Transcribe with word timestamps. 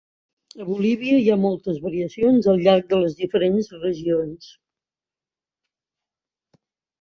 A 0.63 0.65
Bolívia, 0.67 1.17
hi 1.23 1.27
ha 1.33 1.35
moltes 1.41 1.77
variacions 1.83 2.47
al 2.53 2.63
llarg 2.69 2.87
de 2.93 3.01
les 3.03 3.19
diferents 3.19 3.69
regions. 4.31 4.49